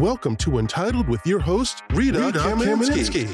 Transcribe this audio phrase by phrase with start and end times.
[0.00, 3.26] Welcome to Entitled with your host, Rita, Rita Kamenetsky,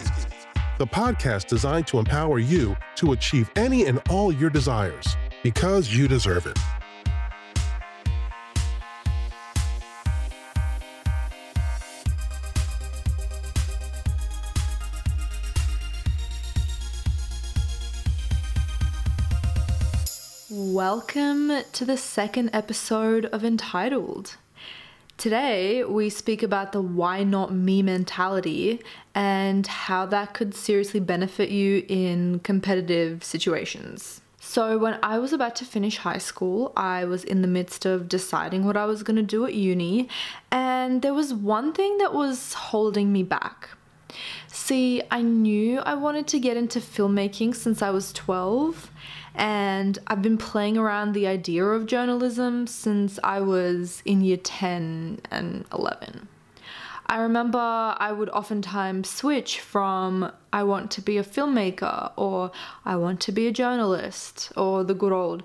[0.78, 6.06] the podcast designed to empower you to achieve any and all your desires because you
[6.06, 6.56] deserve it.
[20.48, 24.36] Welcome to the second episode of Entitled.
[25.18, 28.80] Today, we speak about the why not me mentality
[29.14, 34.20] and how that could seriously benefit you in competitive situations.
[34.40, 38.08] So, when I was about to finish high school, I was in the midst of
[38.08, 40.08] deciding what I was going to do at uni,
[40.50, 43.68] and there was one thing that was holding me back.
[44.48, 48.90] See, I knew I wanted to get into filmmaking since I was 12
[49.34, 55.20] and I've been playing around the idea of journalism since I was in year 10
[55.30, 56.28] and 11.
[57.06, 62.52] I remember I would oftentimes switch from I want to be a filmmaker or
[62.84, 65.42] I want to be a journalist or the good old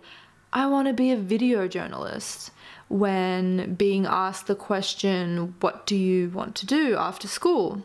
[0.54, 2.52] I want to be a video journalist
[2.88, 7.84] when being asked the question, What do you want to do after school?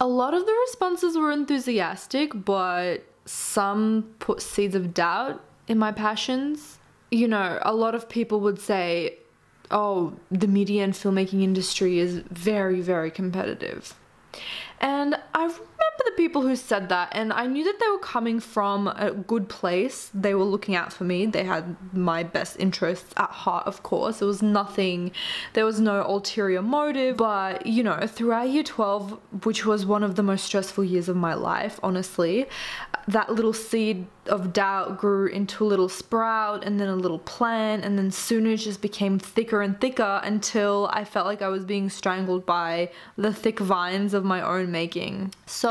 [0.00, 5.92] A lot of the responses were enthusiastic, but some put seeds of doubt in my
[5.92, 6.78] passions.
[7.10, 9.18] You know, a lot of people would say,
[9.70, 13.94] oh, the media and filmmaking industry is very, very competitive.
[14.80, 18.40] And I remember the people who said that, and I knew that they were coming
[18.40, 20.10] from a good place.
[20.14, 21.26] They were looking out for me.
[21.26, 24.18] They had my best interests at heart, of course.
[24.18, 25.12] There was nothing,
[25.54, 27.16] there was no ulterior motive.
[27.16, 31.16] But, you know, throughout year 12, which was one of the most stressful years of
[31.16, 32.46] my life, honestly,
[33.06, 37.82] that little seed of doubt grew into a little sprout and then a little plant
[37.82, 41.64] and then soon it just became thicker and thicker until I felt like I was
[41.64, 45.32] being strangled by the thick vines of my own making.
[45.46, 45.67] So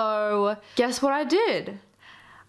[0.76, 1.80] guess what I did?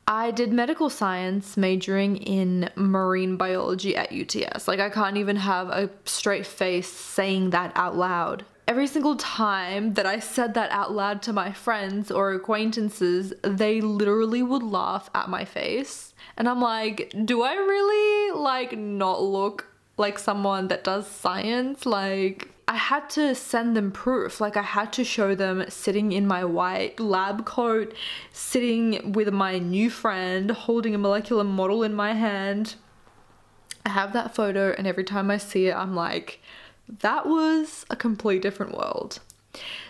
[0.06, 4.66] I did medical science majoring in marine biology at UTS.
[4.66, 9.94] Like I can't even have a straight face saying that out loud every single time
[9.94, 15.08] that I said that out loud to my friends or acquaintances, they literally would laugh
[15.14, 16.12] at my face.
[16.36, 21.86] And I'm like, do I really like not look like someone that does science?
[21.86, 24.42] Like, I had to send them proof.
[24.42, 27.94] Like, I had to show them sitting in my white lab coat,
[28.30, 32.74] sitting with my new friend, holding a molecular model in my hand.
[33.86, 36.40] I have that photo, and every time I see it, I'm like,
[37.00, 39.20] that was a complete different world.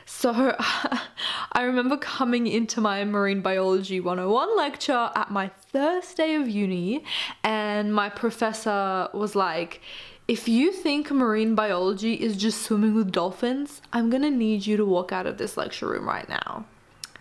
[0.07, 0.55] So
[1.53, 7.03] I remember coming into my marine biology 101 lecture at my first day of uni,
[7.43, 9.81] and my professor was like,
[10.29, 14.85] if you think marine biology is just swimming with dolphins, I'm gonna need you to
[14.85, 16.67] walk out of this lecture room right now.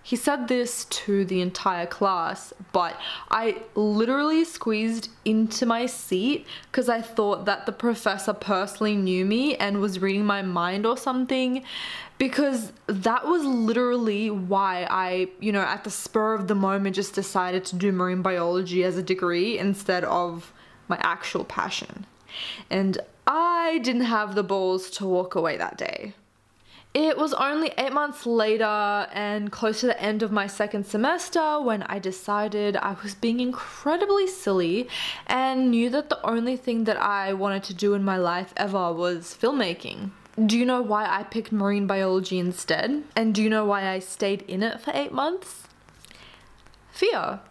[0.03, 2.99] He said this to the entire class, but
[3.31, 9.55] I literally squeezed into my seat because I thought that the professor personally knew me
[9.55, 11.63] and was reading my mind or something
[12.17, 17.13] because that was literally why I, you know, at the spur of the moment just
[17.13, 20.53] decided to do marine biology as a degree instead of
[20.89, 22.05] my actual passion.
[22.69, 26.13] And I didn't have the balls to walk away that day.
[26.93, 31.61] It was only eight months later and close to the end of my second semester
[31.61, 34.87] when I decided I was being incredibly silly
[35.27, 38.91] and knew that the only thing that I wanted to do in my life ever
[38.91, 40.09] was filmmaking.
[40.43, 43.03] Do you know why I picked marine biology instead?
[43.15, 45.67] And do you know why I stayed in it for eight months?
[46.91, 47.41] Fear.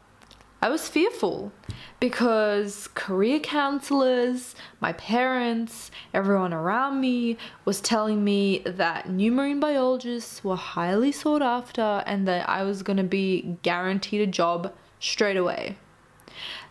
[0.62, 1.53] I was fearful
[2.00, 10.43] because career counselors, my parents, everyone around me was telling me that new marine biologists
[10.43, 15.37] were highly sought after and that I was going to be guaranteed a job straight
[15.37, 15.77] away.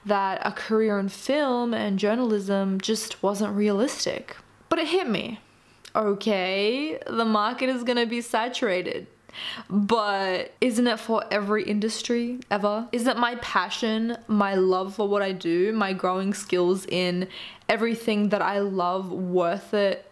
[0.03, 4.35] That a career in film and journalism just wasn't realistic.
[4.67, 5.39] But it hit me.
[5.95, 9.07] Okay, the market is going to be saturated
[9.69, 12.87] but isn't it for every industry ever?
[12.91, 17.27] Isn't my passion, my love for what I do, my growing skills in
[17.69, 20.11] everything that I love worth it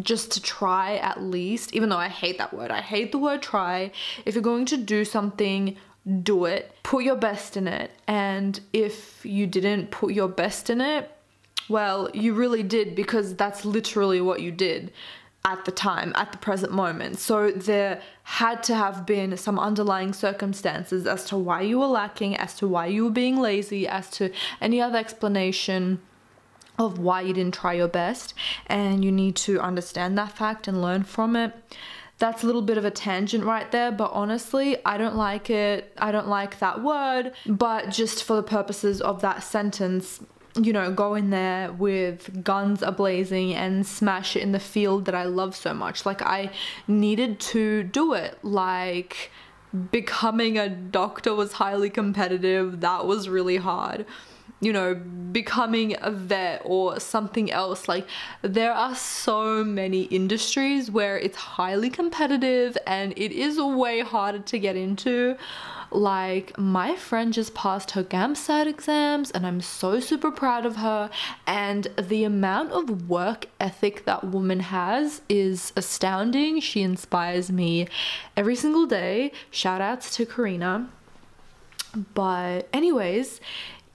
[0.00, 2.70] just to try at least, even though I hate that word.
[2.70, 3.92] I hate the word try.
[4.24, 5.76] If you're going to do something,
[6.22, 6.74] do it.
[6.82, 7.90] Put your best in it.
[8.06, 11.10] And if you didn't put your best in it,
[11.68, 14.92] well, you really did because that's literally what you did
[15.44, 17.18] at the time, at the present moment.
[17.18, 22.36] So there had to have been some underlying circumstances as to why you were lacking,
[22.36, 26.00] as to why you were being lazy, as to any other explanation
[26.78, 28.34] of why you didn't try your best,
[28.66, 31.54] and you need to understand that fact and learn from it.
[32.18, 35.92] That's a little bit of a tangent right there, but honestly, I don't like it.
[35.96, 40.20] I don't like that word, but just for the purposes of that sentence,
[40.64, 45.14] you know, go in there with guns ablazing and smash it in the field that
[45.14, 46.06] I love so much.
[46.06, 46.50] Like, I
[46.88, 48.38] needed to do it.
[48.42, 49.30] Like,
[49.90, 54.04] becoming a doctor was highly competitive, that was really hard
[54.60, 57.88] you know, becoming a vet or something else.
[57.88, 58.06] Like,
[58.42, 64.58] there are so many industries where it's highly competitive and it is way harder to
[64.58, 65.36] get into.
[65.92, 71.10] Like, my friend just passed her GAMSAT exams, and I'm so super proud of her.
[71.48, 76.60] And the amount of work ethic that woman has is astounding.
[76.60, 77.88] She inspires me
[78.36, 79.32] every single day.
[79.50, 80.88] Shout outs to Karina.
[82.14, 83.40] But, anyways,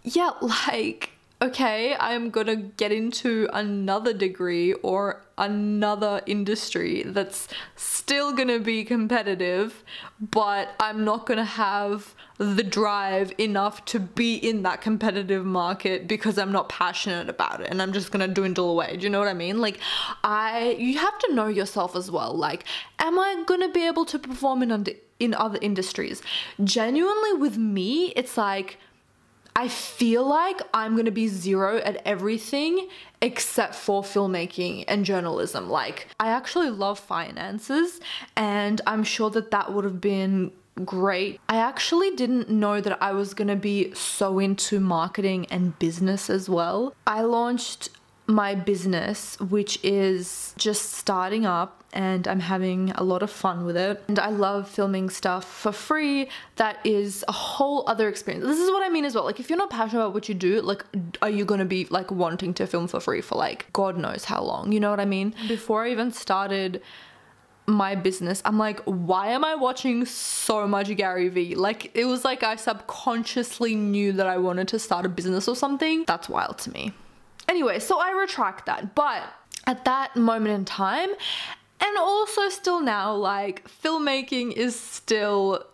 [0.05, 1.11] yeah, like,
[1.41, 9.83] okay, I'm gonna get into another degree or another industry that's still gonna be competitive,
[10.19, 16.37] but I'm not gonna have the drive enough to be in that competitive market because
[16.37, 18.95] I'm not passionate about it and I'm just gonna dwindle away.
[18.97, 19.59] Do you know what I mean?
[19.59, 19.79] Like,
[20.23, 22.33] I, you have to know yourself as well.
[22.33, 22.63] Like,
[22.99, 26.21] am I gonna be able to perform in, under, in other industries?
[26.63, 28.77] Genuinely, with me, it's like,
[29.55, 32.89] I feel like I'm gonna be zero at everything
[33.21, 35.69] except for filmmaking and journalism.
[35.69, 38.01] Like, I actually love finances,
[38.35, 40.51] and I'm sure that that would have been
[40.83, 41.39] great.
[41.47, 46.49] I actually didn't know that I was gonna be so into marketing and business as
[46.49, 46.93] well.
[47.07, 47.91] I launched
[48.27, 53.77] my business, which is just starting up and I'm having a lot of fun with
[53.77, 54.03] it.
[54.09, 58.45] And I love filming stuff for free that is a whole other experience.
[58.45, 59.23] This is what I mean as well.
[59.23, 60.83] Like if you're not passionate about what you do, like
[61.21, 64.43] are you to be like wanting to film for free for like god knows how
[64.43, 64.73] long?
[64.73, 65.33] You know what I mean?
[65.47, 66.81] Before I even started
[67.67, 71.55] my business, I'm like, why am I watching so much Gary Vee?
[71.55, 75.55] Like, it was like I subconsciously knew that I wanted to start a business or
[75.55, 76.03] something.
[76.05, 76.93] That's wild to me.
[77.47, 78.93] Anyway, so I retract that.
[78.93, 79.23] But
[79.65, 81.09] at that moment in time,
[81.79, 85.65] and also still now, like, filmmaking is still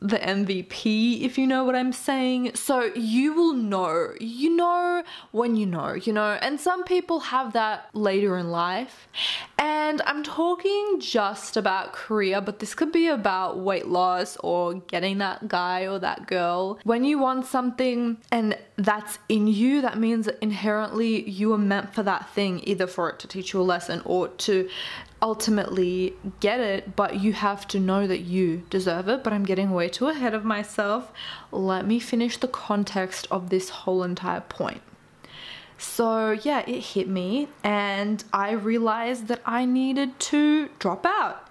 [0.00, 2.54] the MVP, if you know what I'm saying.
[2.54, 7.52] So you will know, you know when you know, you know, and some people have
[7.52, 9.08] that later in life.
[9.58, 15.18] And I'm talking just about career, but this could be about weight loss or getting
[15.18, 16.78] that guy or that girl.
[16.84, 21.94] When you want something and that's in you, that means that inherently you are meant
[21.94, 24.68] for that thing, either for it to teach you a lesson or to
[25.22, 29.22] ultimately get it, but you have to know that you deserve it.
[29.22, 31.12] But I'm getting way too ahead of myself.
[31.52, 34.82] Let me finish the context of this whole entire point.
[35.76, 41.48] So, yeah, it hit me, and I realized that I needed to drop out.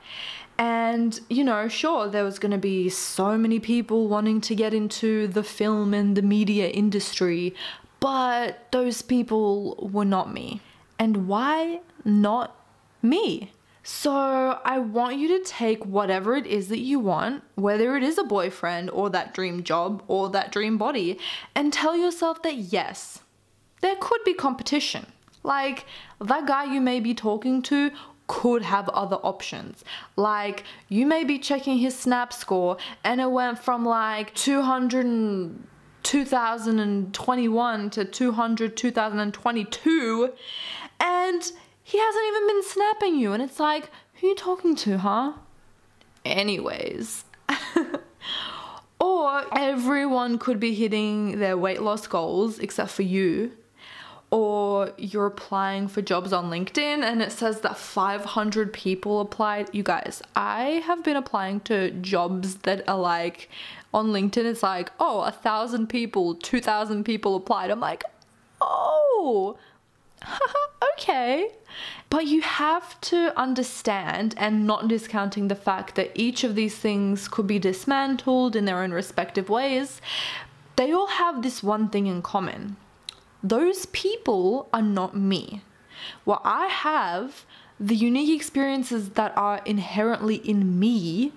[0.59, 4.73] And, you know, sure, there was going to be so many people wanting to get
[4.73, 7.55] into the film and the media industry,
[8.01, 10.59] but those people were not me.
[10.99, 12.57] And why not
[13.01, 13.53] me?
[13.83, 18.17] So, I want you to take whatever it is that you want, whether it is
[18.17, 21.17] a boyfriend or that dream job or that dream body,
[21.55, 23.19] and tell yourself that yes,
[23.79, 25.05] there could be competition.
[25.41, 25.85] Like,
[26.19, 27.91] that guy you may be talking to
[28.29, 29.83] could have other options.
[30.15, 35.55] Like, you may be checking his snap score and it went from like 200
[36.03, 40.33] 2021 to 200 2022
[40.99, 41.51] and
[41.83, 43.33] he hasn't even been snapping you.
[43.33, 45.33] And it's like, who are you talking to, huh?
[46.23, 47.25] Anyways.
[48.99, 53.53] or everyone could be hitting their weight loss goals except for you.
[54.31, 59.73] Or you're applying for jobs on LinkedIn and it says that 500 people applied.
[59.73, 63.49] You guys, I have been applying to jobs that are like
[63.93, 67.71] on LinkedIn, it's like, oh, a thousand people, 2,000 people applied.
[67.71, 68.03] I'm like,
[68.61, 69.57] oh,
[70.93, 71.49] okay.
[72.09, 77.27] But you have to understand and not discounting the fact that each of these things
[77.27, 80.01] could be dismantled in their own respective ways.
[80.75, 82.77] They all have this one thing in common.
[83.43, 85.61] Those people are not me.
[86.23, 87.45] What I have,
[87.79, 91.33] the unique experiences that are inherently in me,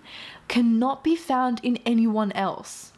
[0.48, 2.92] cannot be found in anyone else.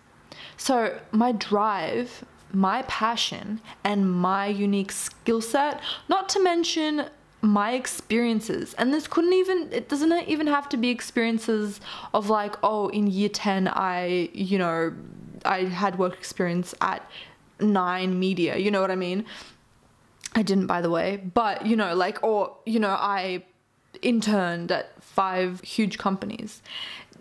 [0.56, 7.06] So, my drive, my passion and my unique skill set, not to mention
[7.42, 8.74] my experiences.
[8.74, 11.80] And this couldn't even, it doesn't even have to be experiences
[12.14, 14.94] of like, oh, in year 10, I, you know,
[15.44, 17.08] I had work experience at
[17.60, 19.24] Nine Media, you know what I mean?
[20.34, 23.44] I didn't, by the way, but you know, like, or, you know, I
[24.02, 26.62] interned at five huge companies.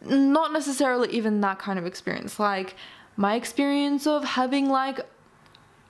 [0.05, 2.39] Not necessarily even that kind of experience.
[2.39, 2.75] Like,
[3.15, 4.99] my experience of having like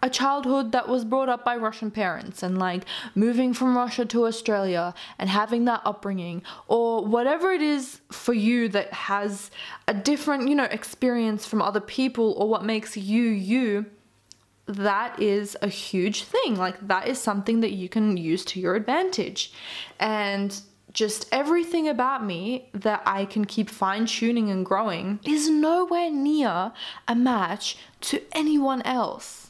[0.04, 2.84] a childhood that was brought up by Russian parents and like
[3.16, 8.68] moving from Russia to Australia and having that upbringing or whatever it is for you
[8.68, 9.50] that has
[9.88, 13.86] a different, you know, experience from other people or what makes you you
[14.66, 16.56] that is a huge thing.
[16.56, 19.52] Like that is something that you can use to your advantage.
[20.00, 20.60] And
[20.94, 26.72] just everything about me that I can keep fine tuning and growing is nowhere near
[27.08, 29.50] a match to anyone else.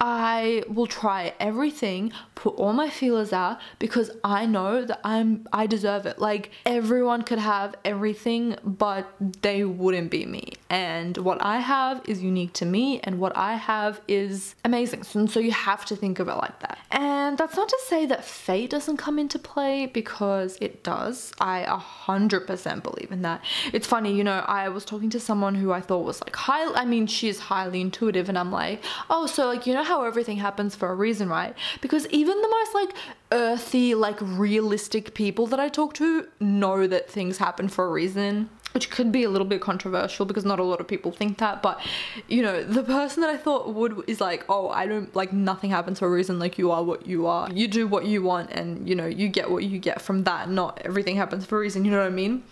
[0.00, 5.66] I will try everything, put all my feelers out because I know that I'm I
[5.66, 6.18] deserve it.
[6.18, 9.06] Like everyone could have everything, but
[9.42, 10.54] they wouldn't be me.
[10.70, 15.02] And what I have is unique to me and what I have is amazing.
[15.14, 16.78] And so you have to think of it like that.
[16.92, 21.32] And that's not to say that fate doesn't come into play because it does.
[21.40, 23.42] I 100% believe in that.
[23.72, 26.60] It's funny, you know, I was talking to someone who I thought was like high
[26.74, 30.36] I mean, she's highly intuitive and I'm like, "Oh, so like you know how everything
[30.36, 31.54] happens for a reason, right?
[31.80, 32.94] Because even the most like
[33.32, 38.50] earthy, like realistic people that I talk to know that things happen for a reason
[38.72, 41.62] which could be a little bit controversial because not a lot of people think that
[41.62, 41.80] but
[42.28, 45.70] you know the person that i thought would is like oh i don't like nothing
[45.70, 48.50] happens for a reason like you are what you are you do what you want
[48.50, 51.60] and you know you get what you get from that not everything happens for a
[51.60, 52.42] reason you know what i mean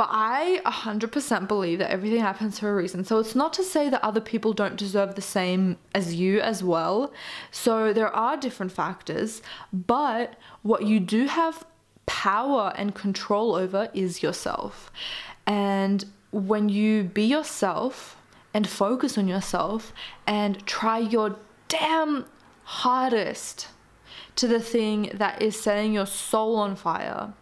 [0.00, 3.04] but I 100% believe that everything happens for a reason.
[3.04, 6.64] So it's not to say that other people don't deserve the same as you as
[6.64, 7.12] well.
[7.50, 9.42] So there are different factors,
[9.74, 11.66] but what you do have
[12.06, 14.90] power and control over is yourself.
[15.46, 18.16] And when you be yourself
[18.54, 19.92] and focus on yourself
[20.26, 21.36] and try your
[21.68, 22.26] damn
[22.64, 23.68] hardest
[24.36, 27.32] to the thing that is setting your soul on fire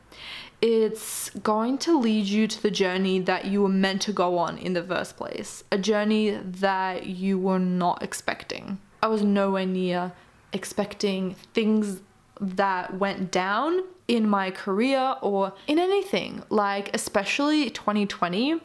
[0.61, 4.59] it's going to lead you to the journey that you were meant to go on
[4.59, 5.63] in the first place.
[5.71, 8.79] A journey that you were not expecting.
[9.03, 10.13] I was nowhere near
[10.53, 12.01] expecting things
[12.41, 16.43] that went down in my career or in anything.
[16.49, 18.61] Like, especially 2020,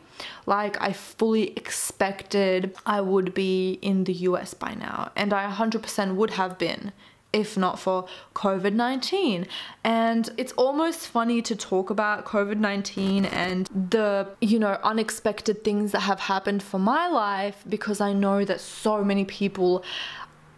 [0.45, 6.15] like, I fully expected I would be in the US by now, and I 100%
[6.15, 6.93] would have been
[7.33, 9.47] if not for COVID 19.
[9.83, 15.91] And it's almost funny to talk about COVID 19 and the, you know, unexpected things
[15.91, 19.83] that have happened for my life because I know that so many people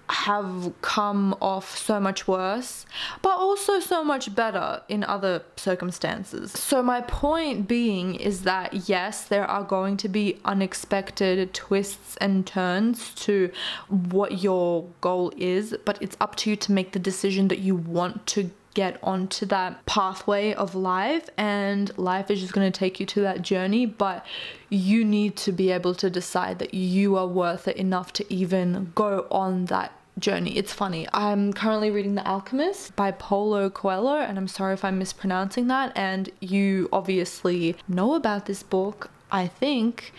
[0.09, 2.85] have come off so much worse,
[3.21, 6.51] but also so much better in other circumstances.
[6.51, 12.45] So, my point being is that yes, there are going to be unexpected twists and
[12.45, 13.51] turns to
[13.87, 17.75] what your goal is, but it's up to you to make the decision that you
[17.75, 22.99] want to get onto that pathway of life and life is just going to take
[22.99, 24.23] you to that journey but
[24.69, 28.91] you need to be able to decide that you are worth it enough to even
[28.93, 30.57] go on that journey.
[30.57, 31.07] It's funny.
[31.13, 35.91] I'm currently reading The Alchemist by Paulo Coelho, and I'm sorry if I'm mispronouncing that.
[35.95, 40.13] And you obviously know about this book, I think.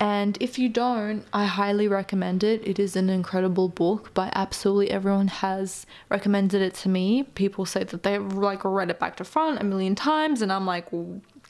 [0.00, 2.66] And if you don't, I highly recommend it.
[2.66, 7.24] It is an incredible book, but absolutely everyone has recommended it to me.
[7.24, 10.64] People say that they've like read it back to front a million times, and I'm
[10.64, 10.86] like,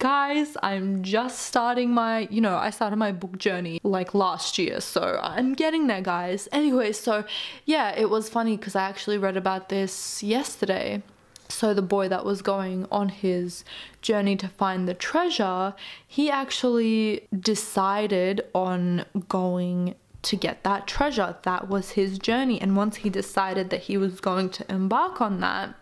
[0.00, 4.80] guys, I'm just starting my, you know, I started my book journey like last year,
[4.80, 6.48] so I'm getting there, guys.
[6.50, 7.22] Anyway, so
[7.66, 11.04] yeah, it was funny because I actually read about this yesterday.
[11.50, 13.64] So, the boy that was going on his
[14.00, 15.74] journey to find the treasure,
[16.06, 21.36] he actually decided on going to get that treasure.
[21.42, 22.60] That was his journey.
[22.60, 25.74] And once he decided that he was going to embark on that,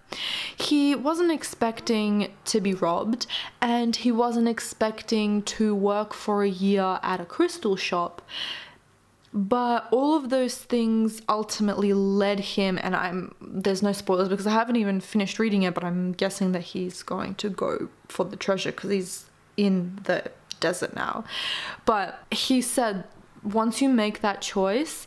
[0.56, 3.26] he wasn't expecting to be robbed
[3.60, 8.22] and he wasn't expecting to work for a year at a crystal shop.
[9.32, 14.52] But all of those things ultimately led him, and I'm there's no spoilers because I
[14.52, 18.36] haven't even finished reading it, but I'm guessing that he's going to go for the
[18.36, 20.30] treasure because he's in the
[20.60, 21.24] desert now.
[21.84, 23.04] But he said
[23.42, 25.06] once you make that choice,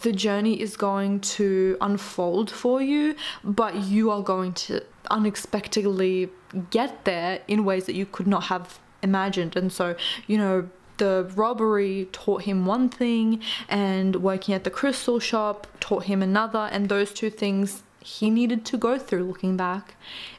[0.00, 6.30] the journey is going to unfold for you, but you are going to unexpectedly
[6.70, 9.56] get there in ways that you could not have imagined.
[9.56, 9.96] And so,
[10.26, 16.04] you know, the robbery taught him one thing, and working at the crystal shop taught
[16.04, 19.94] him another, and those two things he needed to go through looking back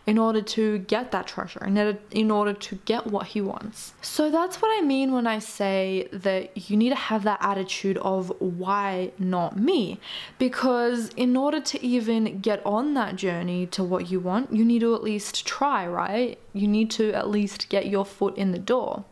[0.09, 3.93] in order to get that treasure, in order, in order to get what he wants.
[4.01, 7.99] So that's what I mean when I say that you need to have that attitude
[7.99, 9.99] of why not me?
[10.39, 14.79] Because in order to even get on that journey to what you want, you need
[14.79, 16.39] to at least try, right?
[16.53, 19.05] You need to at least get your foot in the door.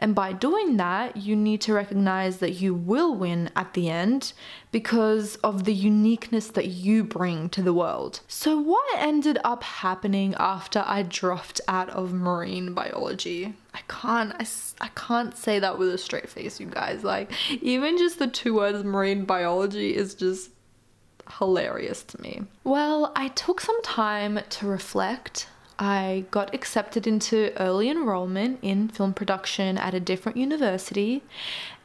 [0.00, 4.32] And by doing that, you need to recognize that you will win at the end
[4.72, 8.20] because of the uniqueness that you bring to the world.
[8.28, 13.54] So, what ended up happening after I dropped out of marine biology?
[13.74, 14.46] I can't I,
[14.84, 17.04] I can't say that with a straight face, you guys.
[17.04, 17.30] Like,
[17.62, 20.50] even just the two words marine biology is just
[21.38, 22.42] hilarious to me.
[22.64, 25.46] Well, I took some time to reflect
[25.80, 31.22] I got accepted into early enrollment in film production at a different university.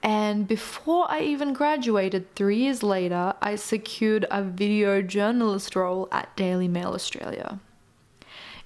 [0.03, 6.35] And before I even graduated, three years later, I secured a video journalist role at
[6.35, 7.62] Daily Mail Australia.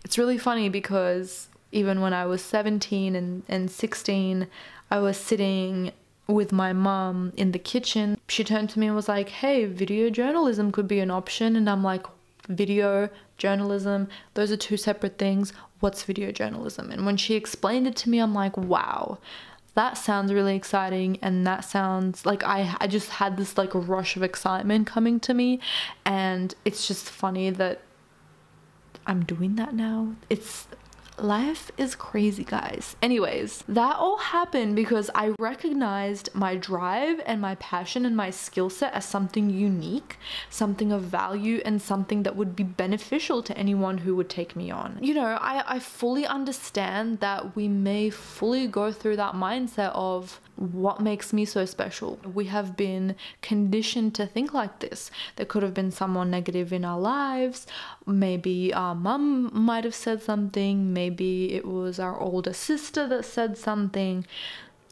[0.03, 4.47] It's really funny because even when I was 17 and, and 16,
[4.89, 5.91] I was sitting
[6.27, 8.17] with my mom in the kitchen.
[8.27, 11.55] She turned to me and was like, Hey, video journalism could be an option.
[11.55, 12.05] And I'm like,
[12.49, 15.53] Video journalism, those are two separate things.
[15.81, 16.89] What's video journalism?
[16.89, 19.19] And when she explained it to me, I'm like, wow,
[19.75, 24.17] that sounds really exciting and that sounds like I I just had this like rush
[24.17, 25.59] of excitement coming to me
[26.05, 27.81] and it's just funny that
[29.09, 30.13] I'm doing that now.
[30.29, 30.67] It's
[31.17, 32.95] life is crazy, guys.
[33.01, 38.69] Anyways, that all happened because I recognized my drive and my passion and my skill
[38.69, 40.17] set as something unique,
[40.51, 44.69] something of value, and something that would be beneficial to anyone who would take me
[44.69, 44.99] on.
[45.01, 50.39] You know, I, I fully understand that we may fully go through that mindset of
[50.59, 52.19] what makes me so special.
[52.33, 55.09] We have been conditioned to think like this.
[55.37, 57.65] There could have been someone negative in our lives.
[58.05, 60.91] Maybe our mum might have said something.
[60.91, 64.25] Maybe it was our older sister that said something.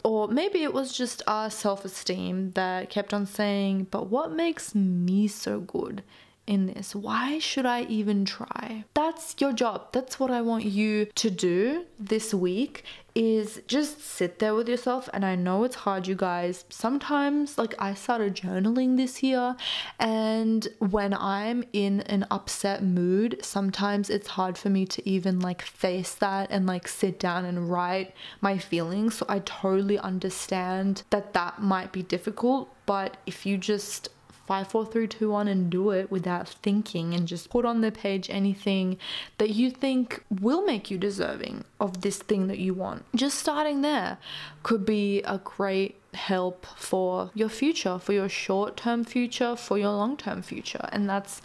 [0.04, 4.74] Or maybe it was just our self esteem that kept on saying, But what makes
[4.74, 6.02] me so good?
[6.48, 6.96] In this?
[6.96, 8.86] Why should I even try?
[8.94, 9.92] That's your job.
[9.92, 12.84] That's what I want you to do this week
[13.18, 16.66] is just sit there with yourself and I know it's hard you guys.
[16.70, 19.56] Sometimes like I started journaling this year
[20.00, 25.64] and when I'm in an upset mood, sometimes it's hard for me to even like
[25.64, 29.16] face that and like sit down and write my feelings.
[29.16, 34.10] So I totally understand that that might be difficult, but if you just
[34.48, 37.92] five, four, three, two, one, and do it without thinking and just put on the
[37.92, 38.98] page anything
[39.38, 43.06] that you think will make you deserving of this thing that you want.
[43.14, 44.18] Just starting there
[44.64, 49.92] could be a great help for your future, for your short term future, for your
[49.92, 50.90] long term future.
[50.92, 51.42] And that's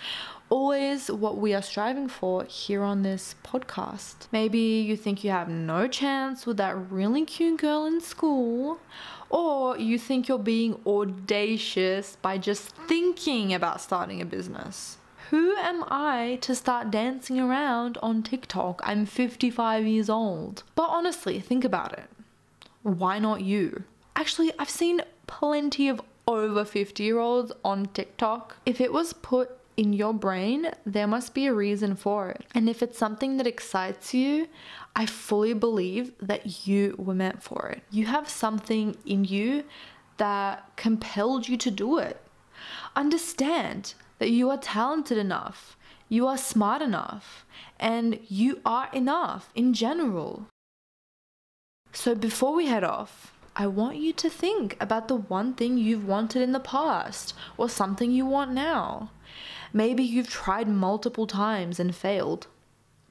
[0.53, 4.27] always what we are striving for here on this podcast.
[4.33, 8.79] Maybe you think you have no chance with that really cute girl in school,
[9.33, 14.99] or you think you're being audacious by just thinking about starting a business.
[15.31, 18.83] Who am I to start dancing around on TikTok?
[18.85, 20.63] I'm 55 years old.
[20.75, 22.11] But honestly, think about it.
[22.83, 23.85] Why not you?
[24.15, 28.57] Actually, I've seen plenty of over 50 year olds on TikTok.
[28.67, 32.45] If it was put in your brain, there must be a reason for it.
[32.55, 34.49] And if it's something that excites you,
[34.95, 37.83] I fully believe that you were meant for it.
[37.91, 39.65] You have something in you
[40.19, 42.21] that compelled you to do it.
[42.95, 45.77] Understand that you are talented enough,
[46.09, 47.45] you are smart enough,
[47.81, 50.47] and you are enough in general.
[51.93, 56.07] So before we head off, I want you to think about the one thing you've
[56.07, 59.11] wanted in the past or something you want now.
[59.73, 62.47] Maybe you've tried multiple times and failed,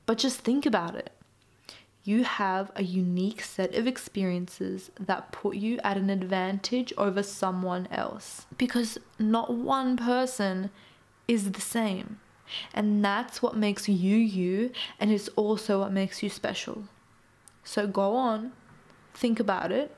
[0.06, 1.12] but just think about it.
[2.04, 7.88] You have a unique set of experiences that put you at an advantage over someone
[7.91, 10.71] else because not one person
[11.28, 12.19] is the same.
[12.74, 16.84] And that's what makes you you, and it's also what makes you special.
[17.63, 18.52] So go on,
[19.13, 19.95] think about it,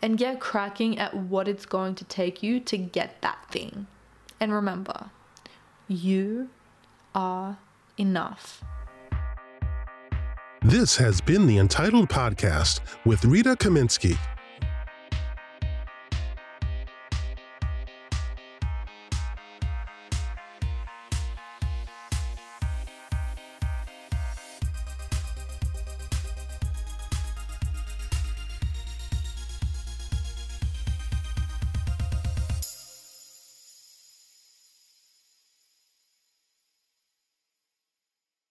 [0.00, 3.86] and get cracking at what it's going to take you to get that thing.
[4.38, 5.10] And remember,
[5.88, 6.48] you
[7.14, 7.58] are
[7.98, 8.62] enough.
[10.62, 14.18] This has been the Entitled Podcast with Rita Kaminsky.